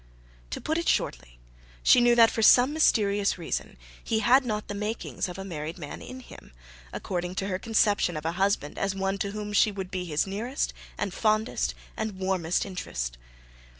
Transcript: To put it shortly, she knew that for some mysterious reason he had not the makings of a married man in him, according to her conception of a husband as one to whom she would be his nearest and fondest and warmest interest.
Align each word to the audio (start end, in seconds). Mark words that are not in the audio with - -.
To 0.49 0.59
put 0.59 0.79
it 0.79 0.89
shortly, 0.89 1.37
she 1.83 2.01
knew 2.01 2.15
that 2.15 2.31
for 2.31 2.41
some 2.41 2.73
mysterious 2.73 3.37
reason 3.37 3.77
he 4.03 4.21
had 4.21 4.43
not 4.43 4.67
the 4.67 4.73
makings 4.73 5.29
of 5.29 5.37
a 5.37 5.45
married 5.45 5.77
man 5.77 6.01
in 6.01 6.21
him, 6.21 6.53
according 6.91 7.35
to 7.35 7.45
her 7.49 7.59
conception 7.59 8.17
of 8.17 8.25
a 8.25 8.31
husband 8.31 8.79
as 8.79 8.95
one 8.95 9.19
to 9.19 9.29
whom 9.29 9.53
she 9.53 9.71
would 9.71 9.91
be 9.91 10.05
his 10.05 10.25
nearest 10.25 10.73
and 10.97 11.13
fondest 11.13 11.75
and 11.95 12.17
warmest 12.17 12.65
interest. 12.65 13.19